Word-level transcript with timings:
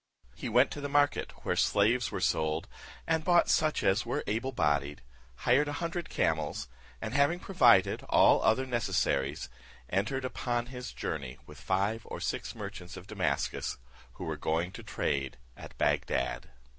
He 0.33 0.49
went 0.49 0.71
to 0.71 0.81
the 0.81 0.89
market 0.89 1.31
where 1.45 1.55
slaves 1.55 2.09
were 2.11 2.19
sold, 2.19 2.67
and 3.05 3.23
bought 3.23 3.49
such 3.51 3.83
as 3.83 4.03
were 4.03 4.23
able 4.25 4.51
bodied, 4.51 5.03
hired 5.45 5.67
a 5.67 5.73
hundred 5.73 6.09
camels, 6.09 6.67
and 6.99 7.13
having 7.13 7.39
provided 7.39 8.01
all 8.09 8.41
other 8.41 8.65
necessaries, 8.65 9.47
entered 9.91 10.25
upon 10.25 10.65
his 10.73 10.91
journey, 10.91 11.37
with 11.45 11.61
five 11.61 12.01
or 12.05 12.19
six 12.19 12.55
merchants 12.55 12.97
of 12.97 13.05
Damascus, 13.05 13.77
who 14.13 14.23
were 14.23 14.37
going 14.37 14.71
to 14.71 14.81
trade 14.81 15.37
at 15.55 15.77
Bagdad. 15.77 16.49